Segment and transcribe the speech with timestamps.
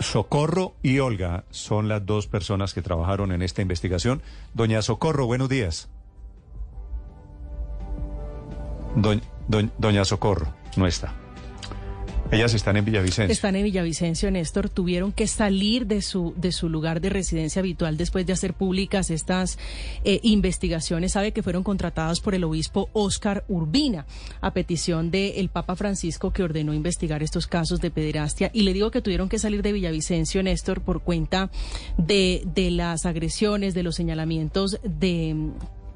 [0.00, 4.22] Socorro y Olga son las dos personas que trabajaron en esta investigación.
[4.54, 5.88] Doña Socorro, buenos días.
[8.96, 11.12] Doñ- doñ- Doña Socorro, no está.
[12.32, 13.32] Ellas están en Villavicencio.
[13.32, 14.68] Están en Villavicencio, Néstor.
[14.68, 19.10] Tuvieron que salir de su, de su lugar de residencia habitual después de hacer públicas
[19.10, 19.58] estas
[20.04, 21.12] eh, investigaciones.
[21.12, 24.06] Sabe que fueron contratadas por el obispo Oscar Urbina
[24.40, 28.50] a petición del Papa Francisco que ordenó investigar estos casos de pederastia.
[28.54, 31.50] Y le digo que tuvieron que salir de Villavicencio, Néstor, por cuenta
[31.98, 35.50] de, de las agresiones, de los señalamientos de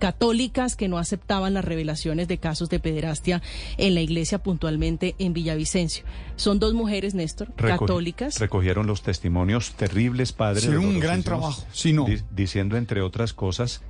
[0.09, 3.41] católicas que no aceptaban las revelaciones de casos de pederastia
[3.79, 6.05] en la iglesia, puntualmente en Villavicencio.
[6.37, 8.39] Son dos mujeres, Néstor, Reco- católicas.
[8.39, 10.65] Recogieron los testimonios terribles, padres.
[10.65, 11.65] Sí, un gran trabajo.
[11.73, 12.05] Sí, no.
[12.37, 13.81] diciendo, entre otras cosas,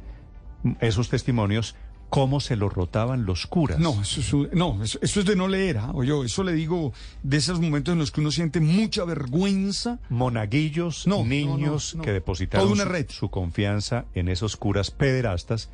[0.80, 1.74] esos testimonios,
[2.10, 3.80] cómo se los rotaban los curas.
[3.80, 5.90] No, eso es, no, eso, eso es de no leer, ¿ah?
[5.94, 6.92] O yo, eso le digo
[7.24, 9.98] de esos momentos en los que uno siente mucha vergüenza.
[10.10, 12.04] Monaguillos, No, niños no, no.
[12.04, 13.06] que depositaron Toda una su- red.
[13.10, 15.70] su confianza en esos curas pederastas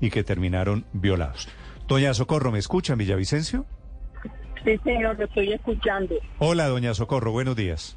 [0.00, 1.48] y que terminaron violados.
[1.88, 3.64] Doña Socorro, ¿me escucha en Villavicencio?
[4.64, 6.14] Sí, señor, lo estoy escuchando.
[6.38, 7.96] Hola, doña Socorro, buenos días.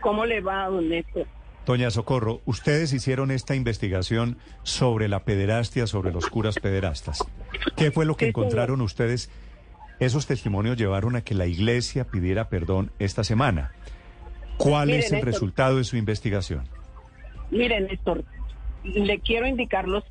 [0.00, 1.26] ¿Cómo le va, don Néstor?
[1.66, 7.24] Doña Socorro, ustedes hicieron esta investigación sobre la pederastia, sobre los curas pederastas.
[7.76, 8.44] ¿Qué fue lo que Sí, señor.
[8.46, 9.30] encontraron ustedes?
[9.98, 13.72] Esos testimonios llevaron a que la iglesia pidiera perdón esta semana.
[14.58, 15.24] ¿Cuál es el Néstor.
[15.32, 16.68] resultado de su investigación?
[17.50, 18.24] Mire, Néstor,
[18.84, 20.04] le quiero indicarlos.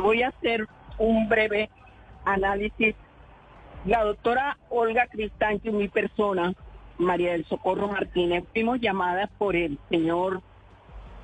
[0.00, 0.66] Voy a hacer
[0.98, 1.70] un breve
[2.24, 2.94] análisis.
[3.84, 6.52] La doctora Olga Cristante y mi persona,
[6.98, 10.42] María del Socorro Martínez, fuimos llamadas por el señor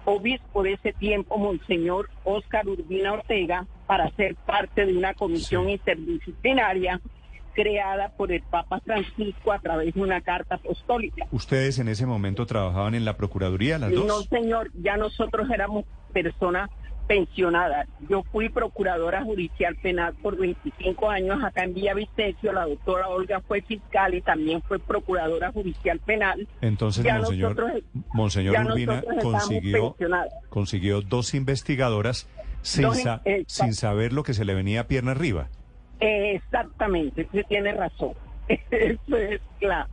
[0.06, 7.00] obispo de ese tiempo, Monseñor Óscar Urbina Ortega, para ser parte de una comisión interdisciplinaria
[7.54, 11.26] creada por el Papa Francisco a través de una carta apostólica.
[11.32, 14.26] ¿Ustedes en ese momento trabajaban en la Procuraduría, las No, dos?
[14.26, 16.70] señor, ya nosotros éramos personas
[17.06, 17.88] pensionadas.
[18.08, 22.52] Yo fui procuradora judicial penal por 25 años acá en Villavicencio.
[22.52, 26.46] La doctora Olga fue fiscal y también fue procuradora judicial penal.
[26.60, 29.02] Entonces, Ya Monseñor, nosotros- Monseñor ya Urbina
[30.50, 32.28] consiguió, dos investigadoras
[32.62, 33.64] sin, Dos in- sa- exacto.
[33.64, 35.48] sin saber lo que se le venía a pierna arriba.
[36.00, 38.12] Exactamente, usted tiene razón.
[38.48, 39.88] Eso es claro.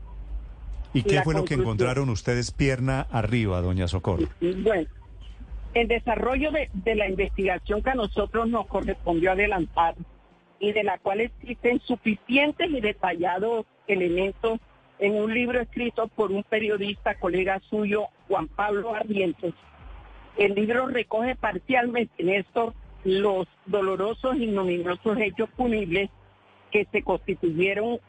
[0.95, 4.27] ¿Y qué fue lo que encontraron ustedes pierna arriba, doña Socorro?
[4.41, 4.87] Bueno,
[5.73, 9.95] el desarrollo de, la investigación que a nosotros nos correspondió adelantar
[10.59, 14.59] y de la cual existen suficientes y detallados elementos
[14.99, 19.53] en un libro escrito por un periodista, colega suyo, Juan Pablo Ardientes.
[20.37, 22.73] El libro recoge parcialmente, Néstor,
[23.03, 26.09] los dolorosos y ignominiosos hechos punibles
[26.71, 27.99] que se constituyeron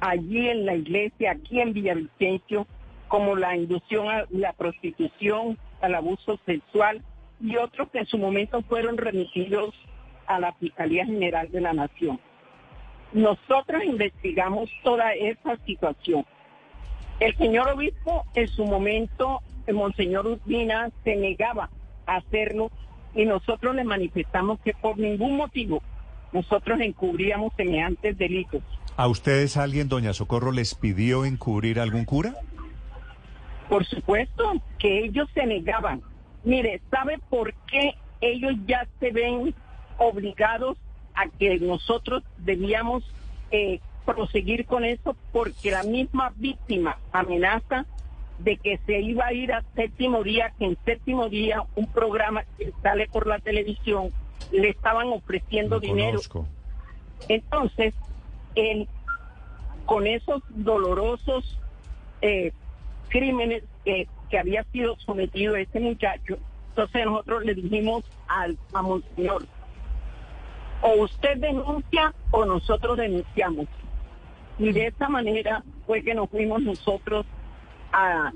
[0.00, 2.66] allí en la iglesia, aquí en Villavicencio,
[3.08, 7.02] como la inducción a la prostitución, al abuso sexual
[7.40, 9.74] y otros que en su momento fueron remitidos
[10.26, 12.20] a la Fiscalía General de la Nación.
[13.12, 16.24] Nosotros investigamos toda esa situación.
[17.20, 21.70] El señor obispo en su momento, el monseñor Urbina, se negaba
[22.06, 22.70] a hacerlo
[23.14, 25.82] y nosotros le manifestamos que por ningún motivo
[26.32, 28.62] nosotros encubríamos semejantes delitos.
[28.96, 32.34] ¿A ustedes alguien, doña Socorro, les pidió encubrir a algún cura?
[33.68, 36.02] Por supuesto que ellos se negaban.
[36.44, 39.54] Mire, ¿sabe por qué ellos ya se ven
[39.98, 40.78] obligados
[41.14, 43.02] a que nosotros debíamos
[43.50, 45.16] eh, proseguir con eso?
[45.32, 47.86] Porque la misma víctima amenaza
[48.38, 52.44] de que se iba a ir a séptimo día, que en séptimo día un programa
[52.58, 54.10] que sale por la televisión
[54.52, 56.20] le estaban ofreciendo dinero.
[56.28, 56.46] conozco.
[57.28, 57.94] Entonces,
[58.54, 58.88] él,
[59.86, 61.58] con esos dolorosos
[62.20, 62.52] eh,
[63.08, 66.38] crímenes que, que había sido sometido este muchacho,
[66.70, 69.44] entonces nosotros le dijimos al a Monseñor,
[70.82, 73.66] o usted denuncia o nosotros denunciamos.
[74.58, 77.26] Y de esa manera fue que nos fuimos nosotros
[77.92, 78.32] a,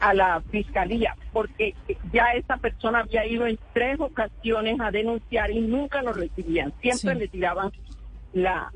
[0.00, 1.74] a la fiscalía, porque
[2.12, 6.72] ya esa persona había ido en tres ocasiones a denunciar y nunca lo recibían.
[6.80, 7.18] Siempre Sí.
[7.20, 7.72] le tiraban
[8.32, 8.72] la,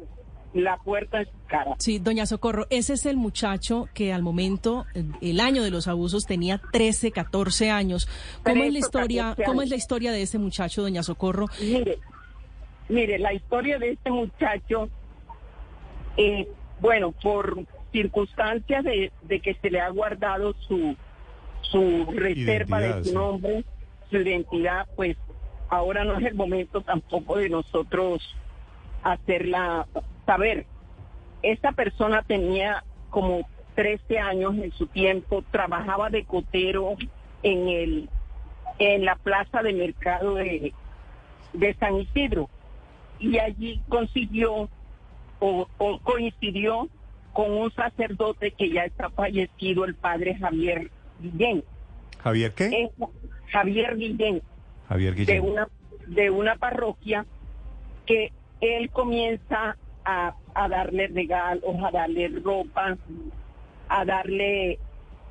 [0.53, 1.77] la puerta en su cara.
[1.79, 4.87] Sí, doña Socorro, ese es el muchacho que al momento,
[5.21, 8.09] el año de los abusos, tenía 13, 14 años.
[8.43, 11.47] ¿Cómo es la 13, historia, 14 cómo es la historia de ese muchacho, doña Socorro?
[11.61, 11.99] Mire,
[12.89, 14.89] mire, la historia de este muchacho,
[16.17, 16.49] eh,
[16.81, 20.97] bueno, por circunstancias de, de que se le ha guardado su,
[21.63, 23.15] su reserva Identidad, de su sí.
[23.15, 23.65] nombre,
[24.11, 25.17] su identidad, pues
[25.69, 28.37] ahora no es el momento tampoco de nosotros
[29.03, 29.87] hacerla
[30.31, 30.65] saber.
[31.43, 36.95] Esta persona tenía como 13 años en su tiempo, trabajaba de cotero
[37.43, 38.09] en el
[38.79, 40.73] en la plaza de mercado de,
[41.53, 42.49] de San Isidro
[43.19, 44.71] y allí consiguió
[45.41, 46.89] o, o coincidió
[47.33, 50.91] con un sacerdote que ya está fallecido, el padre Javier
[51.21, 51.63] Guillén.
[52.23, 52.91] Javier, ¿qué?
[53.51, 54.43] Javier Guillén,
[54.89, 55.45] Javier de Guillén.
[55.45, 55.69] una,
[56.07, 57.27] de una parroquia
[58.07, 60.35] que él comienza a,
[60.69, 62.97] darle regalos, a darle ropa,
[63.89, 64.79] a darle,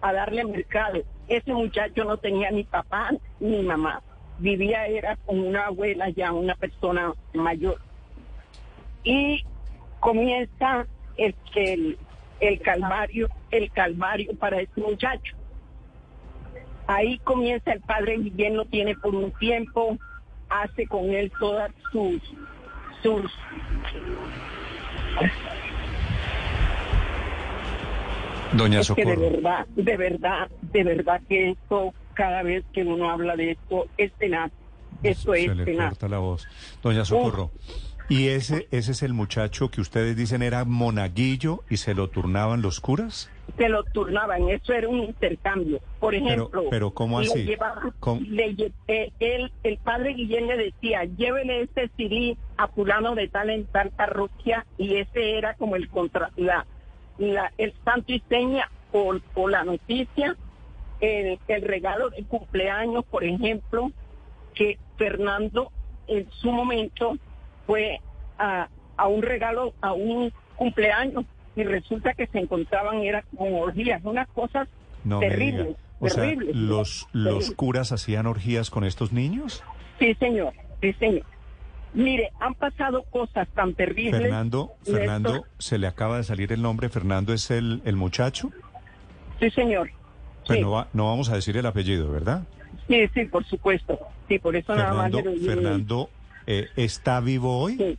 [0.02, 1.04] a darle mercado.
[1.28, 4.02] Ese muchacho no tenía ni papá ni mamá.
[4.40, 7.80] Vivía era con una abuela ya, una persona mayor.
[9.04, 9.44] Y
[10.00, 10.88] comienza
[11.18, 11.98] el, el,
[12.40, 15.36] el calvario, el calvario para ese muchacho.
[16.88, 19.98] Ahí comienza el padre Guillén, lo tiene por un tiempo,
[20.50, 22.20] hace con él todas sus,
[23.04, 23.32] sus
[28.54, 29.32] Doña es que de Socorro.
[29.32, 34.12] verdad, de verdad, de verdad que esto, cada vez que uno habla de esto, es
[34.14, 34.52] tenaz.
[35.04, 35.90] Esto Se es le tenaz.
[35.90, 36.48] corta la voz.
[36.82, 37.52] Doña Socorro.
[38.10, 42.64] ¿Y ese, ese es el muchacho que ustedes dicen era monaguillo y se lo turnaban
[42.64, 43.30] los curas?
[43.56, 45.80] Se lo turnaban, eso era un intercambio.
[46.00, 47.44] Por ejemplo, pero ¿cómo le así?
[47.46, 48.20] llevaban- ¿Cómo?
[48.22, 48.56] le
[48.88, 53.66] eh, él, el padre Guillén le decía, llévele este CD a fulano de tal en
[53.68, 56.66] tal parroquia, y ese era como el contra, la,
[57.18, 60.36] la- el santo y seña o, o la noticia,
[61.00, 63.92] el, el regalo de cumpleaños, por ejemplo,
[64.54, 65.72] que Fernando
[66.08, 67.16] en su momento
[67.66, 68.02] fue
[68.38, 68.68] a,
[68.98, 71.24] a un regalo, a un cumpleaños,
[71.56, 74.68] y resulta que se encontraban, era con orgías, unas cosas
[75.06, 75.78] No terribles.
[76.02, 76.56] O terribles.
[76.56, 77.56] los, los Terribles.
[77.56, 79.64] curas hacían orgías con estos niños.
[80.00, 81.24] Sí, señor, sí, señor.
[81.94, 84.22] Mire, han pasado cosas tan terribles.
[84.22, 84.96] Fernando, Néstor.
[85.00, 86.90] Fernando, se le acaba de salir el nombre.
[86.90, 88.52] Fernando es el, el muchacho.
[89.40, 89.90] Sí, señor.
[90.46, 90.64] Pues Sí.
[90.64, 92.44] no, va- no vamos a decir el apellido, ¿verdad?
[92.88, 94.00] Sí, sí, por supuesto.
[94.28, 95.12] Sí, por eso nada más.
[95.12, 96.10] Fernando, Fernando
[96.48, 97.76] eh, está vivo hoy.
[97.78, 97.98] Sí.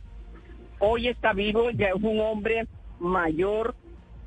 [0.79, 2.65] Hoy está vivo, ya es un hombre
[2.99, 3.75] mayor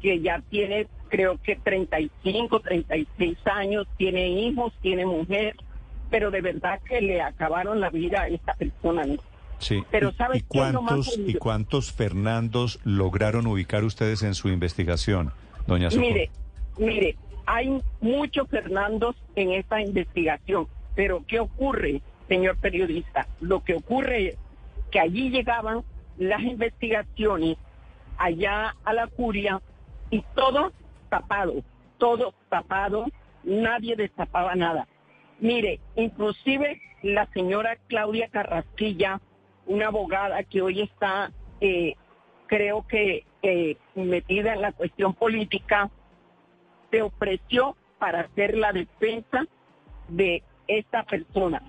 [0.00, 5.56] que ya tiene, creo que 35, 36 años, tiene hijos, tiene mujer,
[6.10, 9.04] pero de verdad que le acabaron la vida a esta persona.
[9.04, 9.14] ¿no?
[9.64, 9.82] Sí.
[9.90, 15.32] Pero ¿Y- ¿sabes ¿Y cuántos, y cuántos Fernandos lograron ubicar ustedes en su investigación,
[15.66, 16.06] doña Socorro?
[16.06, 16.30] Mire,
[16.76, 17.16] mire,
[17.46, 23.26] hay muchos Fernandos en esta investigación, pero ¿qué ocurre, señor periodista?
[23.40, 24.36] Lo que ocurre es
[24.90, 25.82] que allí llegaban
[26.18, 27.56] las investigaciones
[28.18, 29.62] allá a la curia
[30.10, 30.72] y todo
[31.08, 31.54] tapado,
[31.96, 33.06] todo tapado,
[33.44, 34.86] nadie destapaba nada.
[35.40, 39.22] Mire, inclusive la señora Claudia Carrasquilla,
[39.66, 41.94] una abogada que hoy está, eh,
[42.46, 45.90] creo que eh, metida en la cuestión política,
[46.90, 49.46] se ofreció para hacer la defensa
[50.08, 51.62] de esta persona.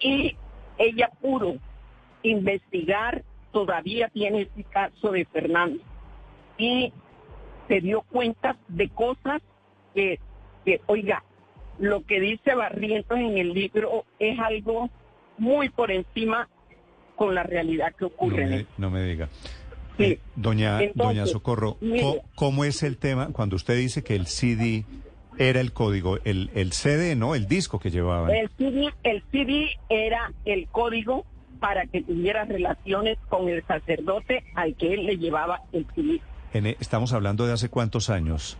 [0.00, 0.36] Y
[0.78, 1.56] ella pudo
[2.22, 5.82] investigar, todavía tiene este caso de Fernando,
[6.58, 6.92] y
[7.68, 9.42] se dio cuenta de cosas
[9.94, 10.18] que,
[10.64, 11.24] que, oiga,
[11.78, 14.88] lo que dice Barrientos en el libro es algo
[15.38, 16.48] muy por encima
[17.16, 18.46] con la realidad que No ocurre.
[18.46, 19.28] me, no me diga.
[19.96, 20.04] Sí.
[20.04, 22.02] Eh, doña, Entonces, doña Socorro, mire.
[22.02, 24.84] ¿co- ¿cómo es el tema cuando usted dice que el CD
[25.38, 28.30] era el código, el, el CD, no, el disco que llevaban?
[28.30, 31.24] El CD, el CD era el código
[31.60, 36.20] para que tuviera relaciones con el sacerdote al que él le llevaba el CD.
[36.52, 38.58] En e- estamos hablando de hace cuántos años.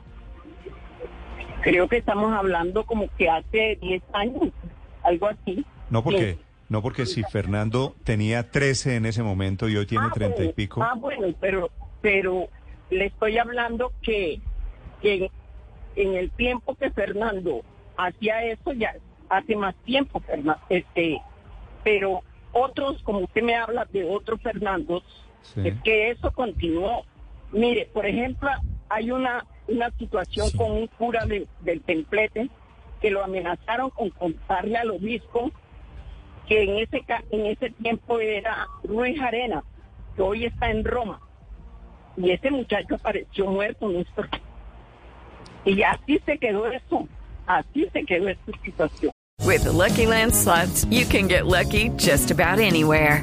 [1.62, 4.50] Creo que estamos hablando como que hace 10 años,
[5.02, 5.64] algo así.
[5.90, 6.38] No porque, Sí.
[6.68, 10.52] No porque si Fernando tenía 13 en ese momento y hoy tiene Ah, 30 y
[10.52, 10.82] pico.
[10.82, 11.70] Ah, bueno, pero,
[12.00, 12.48] pero
[12.90, 14.40] le estoy hablando que,
[15.00, 15.30] que
[15.96, 17.62] en el tiempo que Fernando
[17.96, 18.94] hacía eso, ya
[19.28, 20.22] hace más tiempo,
[20.68, 21.20] este,
[21.82, 25.02] pero otros, como usted me habla de otros Fernandos,
[25.42, 25.60] Sí.
[25.64, 27.04] es que eso continuó.
[27.52, 28.50] Mire, por ejemplo,
[28.88, 30.56] hay una, una situación Sí.
[30.56, 32.50] con un cura de- del templete
[33.00, 35.52] que lo amenazaron con contarle al obispo
[36.46, 39.64] que en ese en ese tiempo era Ruiz Arena,
[40.14, 41.20] que hoy está en Roma.
[42.16, 44.28] y ese muchacho apareció muerto, Néstor.
[45.64, 47.08] Y así se quedó eso,
[47.46, 49.12] así se quedó esta situación.
[49.44, 53.22] With the Lucky Land slots, you can get lucky just about anywhere.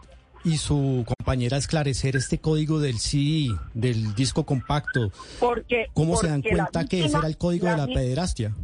[0.43, 5.11] y su compañera esclarecer este código del CD, del disco compacto?
[5.39, 8.55] Porque, ¿Cómo se dan cuenta que ese era el código de la vi- pederastia?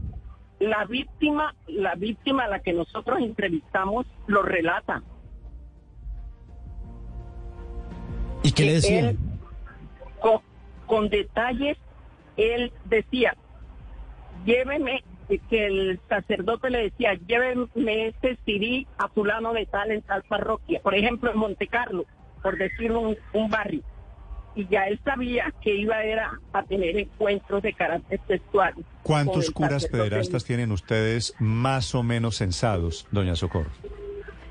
[0.59, 5.03] La víctima, la víctima a la que nosotros entrevistamos lo relata.
[8.43, 9.17] ¿Y qué le él,
[10.21, 10.39] con,
[10.85, 11.77] con detalles,
[12.37, 13.35] él decía,
[14.45, 15.03] lléveme,
[15.49, 20.79] que el sacerdote le decía, lléveme este CD a fulano de tal en tal parroquia,
[20.81, 22.05] por ejemplo en Monte Carlo,
[22.41, 23.83] por decir un, un barrio.
[24.55, 28.73] Y ya él sabía que iba era a tener encuentros de carácter sexual.
[29.03, 33.69] ¿Cuántos curas pederastas tienen ustedes más o menos censados, doña Socorro?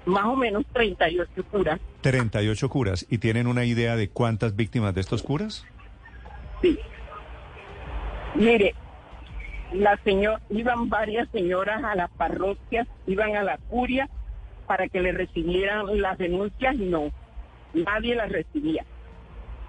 [0.05, 1.81] Más o menos 38 curas.
[2.03, 3.07] 38 curas.
[3.11, 5.65] ¿Y tienen una idea de cuántas víctimas de estos curas?
[6.63, 6.79] Sí.
[8.37, 8.75] Mire,
[9.77, 14.09] la señor, iban varias señoras a las parroquias, iban a la curia
[14.67, 17.11] para que le recibieran las denuncias y no,
[17.75, 18.85] nadie las recibía.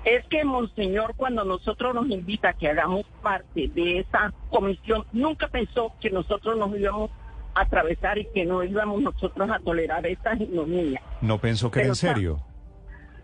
[0.05, 5.47] Es que Monseñor, cuando nosotros nos invita a que hagamos parte de esa comisión, nunca
[5.49, 7.11] pensó que nosotros nos íbamos
[7.53, 11.03] a atravesar y que no íbamos nosotros a tolerar estas ignominias.
[11.21, 12.39] No pensó que era en serio.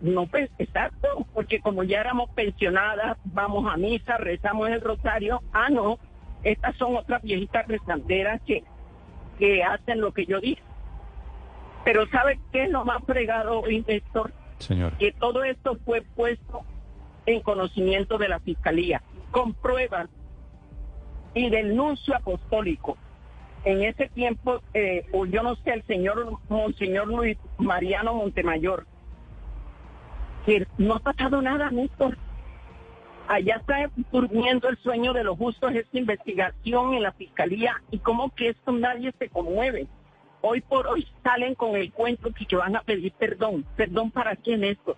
[0.00, 5.70] No, pues, exacto, porque como ya éramos pensionadas, vamos a misa, rezamos el rosario, ah,
[5.70, 5.98] no,
[6.44, 8.62] estas son otras viejitas rezanderas que,
[9.38, 10.62] que hacen lo que yo dije.
[11.84, 14.32] Pero ¿sabe qué es lo más fregado, Néstor?
[14.58, 14.96] Señor.
[14.98, 16.62] Que todo esto fue puesto
[17.26, 20.08] en conocimiento de la Fiscalía, con pruebas
[21.34, 22.96] y del nuncio apostólico.
[23.64, 28.86] En ese tiempo, eh, o yo no sé, el señor Monseñor Luis Mariano Montemayor,
[30.44, 32.18] que no ha pasado nada, Néstor.
[33.26, 38.34] Allá está durmiendo el sueño de los justos esta investigación en la fiscalía y como
[38.34, 39.86] que esto nadie se conmueve.
[40.42, 43.64] Hoy por hoy salen con el cuento que van a pedir perdón.
[43.76, 44.96] ¿Perdón para quién esto?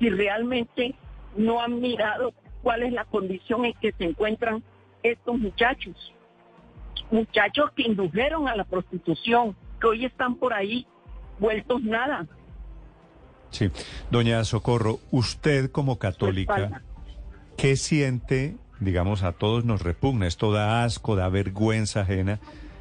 [0.00, 0.96] Si realmente
[1.36, 2.32] no han mirado
[2.62, 4.62] cuál es la condición en que se encuentran
[5.04, 6.12] estos muchachos.
[7.12, 10.84] Muchachos que indujeron a la prostitución, que hoy están por ahí
[11.38, 12.26] vueltos nada.
[13.50, 13.70] Sí.
[14.10, 16.82] Doña Socorro, usted como católica.
[17.58, 18.56] ¿Qué siente?
[18.80, 22.38] Digamos, a todos nos repugna, esto da asco, da vergüenza ajena,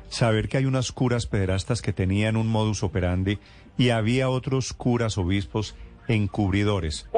[0.10, 3.40] saber que hay unas curas pederastas que tenían un modus operandi
[3.78, 5.76] y había otros curas obispos
[6.08, 7.10] encubridores.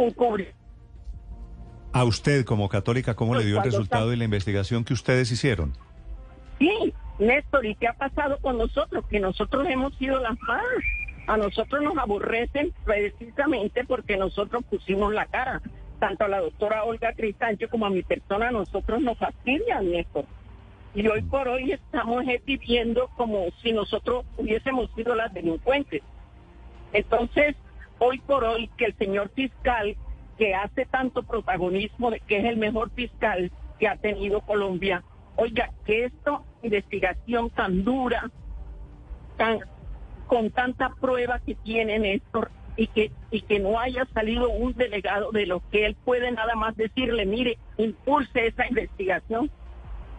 [1.91, 4.93] A usted como católica, ¿cómo le Pues dio el resultado está- de la investigación que
[4.93, 5.73] ustedes hicieron?
[6.57, 9.03] Sí, Néstor, ¿y qué ha pasado con nosotros?
[9.09, 10.61] Que nosotros hemos sido las más.
[11.27, 15.61] A nosotros nos aborrecen precisamente porque nosotros pusimos la cara.
[15.99, 20.25] Tanto a la doctora Olga Cristancho como a mi persona, nosotros nos fastidian, Néstor.
[20.95, 26.01] Y hoy por hoy estamos viviendo como si nosotros hubiésemos sido las delincuentes.
[26.93, 27.55] Entonces,
[27.99, 29.95] hoy por hoy que el señor fiscal,
[30.37, 35.03] que hace tanto protagonismo de que es el mejor fiscal que ha tenido Colombia,
[35.35, 38.31] oiga, que esta investigación tan dura,
[39.37, 39.59] tan
[40.27, 45.31] con tanta prueba que tiene Néstor, y que, y que no haya salido un delegado
[45.33, 49.51] de lo que él puede nada más decirle, mire, impulse esa investigación.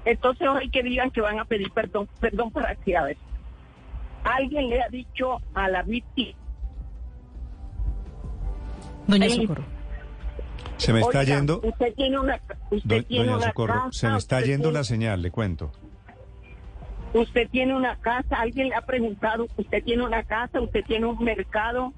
[0.05, 3.17] Entonces hoy que digan que van a pedir perdón, perdón para qué, a ver.
[4.25, 6.39] Alguien le ha dicho a la víctima,
[9.07, 9.29] Doña.
[9.31, 9.65] Socorro.
[10.77, 12.41] Se me está "Oiga, yendo, Usted tiene una,
[12.71, 15.31] usted do- tiene doña una Socorro, casa, se me está yendo tiene- la señal, le
[15.31, 15.73] cuento.
[17.13, 21.23] Usted tiene una casa, alguien le ha preguntado, usted tiene una casa, usted tiene un
[21.25, 21.93] mercado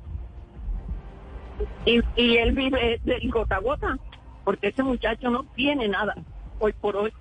[1.87, 3.99] y, y él vive del gota a gota,
[4.45, 6.15] porque ese muchacho no tiene nada
[6.59, 7.13] hoy por hoy.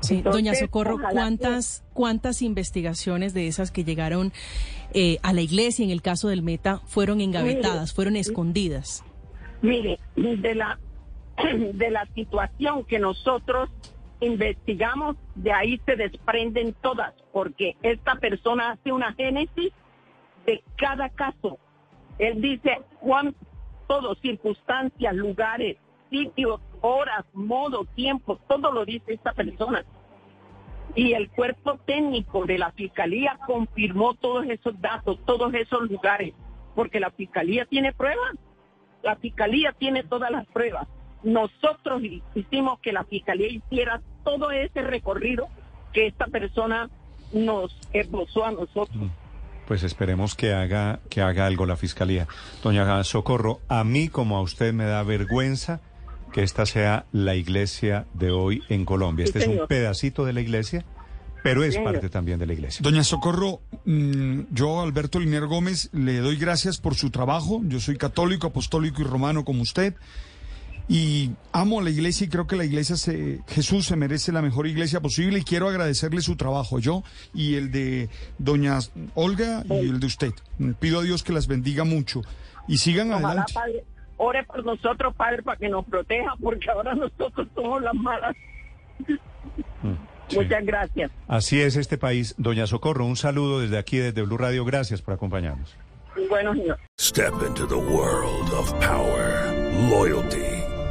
[0.00, 4.32] Sí, Entonces, doña Socorro, ¿cuántas, ¿cuántas investigaciones de esas que llegaron
[4.92, 9.02] eh, a la iglesia en el caso del Meta fueron engavetadas, fueron escondidas?
[9.62, 10.78] Mire, de la,
[11.74, 13.70] de la situación que nosotros
[14.20, 19.72] investigamos, de ahí se desprenden todas, porque esta persona hace una génesis
[20.44, 21.58] de cada caso.
[22.18, 23.34] Él dice cuán,
[23.86, 25.76] todo, circunstancias, lugares,
[26.10, 29.84] sitio, horas, modo, tiempo, todo lo dice esta persona.
[30.94, 36.34] Y el cuerpo técnico de la fiscalía confirmó todos esos datos, todos esos lugares,
[36.74, 38.34] porque la fiscalía tiene pruebas.
[39.02, 40.86] La fiscalía tiene todas las pruebas.
[41.22, 42.02] Nosotros
[42.34, 45.48] hicimos que la fiscalía hiciera todo ese recorrido
[45.92, 46.90] que esta persona
[47.32, 49.10] nos esbozó a nosotros.
[49.66, 52.28] Pues esperemos que haga, que haga algo la fiscalía.
[52.62, 55.80] Doña Socorro, a mí como a usted me da vergüenza
[56.32, 59.24] que esta sea la iglesia de hoy en Colombia.
[59.24, 60.84] este es un pedacito de la iglesia,
[61.44, 62.80] pero es parte también de la iglesia.
[62.82, 67.62] Doña Socorro, mm, yo, Alberto Liner Gómez, le doy gracias por su trabajo.
[67.66, 69.94] Yo soy católico, apostólico y romano como usted.
[70.86, 74.42] Y amo a la iglesia y creo que la iglesia, se, Jesús se merece la
[74.42, 78.78] mejor iglesia posible y quiero agradecerle su trabajo, yo y el de doña
[79.14, 80.32] Olga y el de usted.
[80.80, 82.20] Pido a Dios que las bendiga mucho
[82.68, 83.54] y sigan adelante.
[83.54, 83.84] Padre,
[84.18, 88.36] ore por nosotros, Padre, para que nos proteja, porque ahora nosotros somos las malas.
[89.82, 91.10] Mm, Muchas gracias.
[91.28, 92.34] Así es este país.
[92.38, 94.64] Doña Socorro, un saludo desde aquí, desde Blue Radio.
[94.64, 95.74] Gracias por acompañarnos.
[96.28, 96.52] Bueno,
[97.00, 99.52] Step into the world of power,
[99.90, 100.53] loyalty.